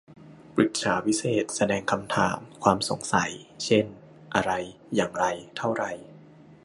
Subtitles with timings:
[0.55, 3.31] ปฤจฉาวิเศษณ์ แสดงคำถาม ความสงสัย
[3.65, 3.85] เช่น
[4.35, 4.51] อะไร
[4.95, 5.25] อย่างไร
[5.57, 5.83] เท่าไร